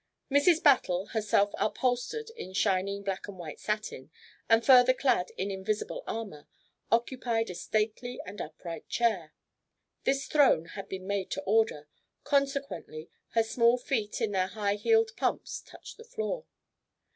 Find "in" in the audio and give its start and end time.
2.35-2.53, 5.37-5.51, 14.21-14.31